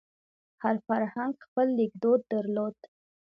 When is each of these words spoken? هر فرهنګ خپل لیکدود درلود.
هر 0.61 0.75
فرهنګ 0.87 1.33
خپل 1.45 1.67
لیکدود 1.79 2.21
درلود. 2.31 2.75